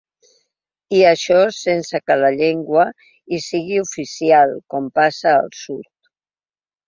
[0.99, 6.11] I això sense que la llengua hi sigui oficial, com passa al sud.